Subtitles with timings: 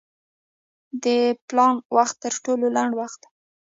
[1.03, 1.05] د
[1.47, 3.27] پلانک وخت تر ټولو لنډ وخت دی.